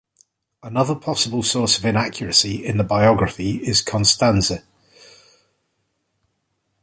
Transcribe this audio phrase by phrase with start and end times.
[0.63, 4.63] Another possible source of inaccuracy in the biography is Constanze.